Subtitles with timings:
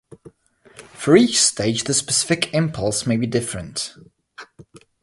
[0.93, 3.93] For each stage the specific impulse may be different.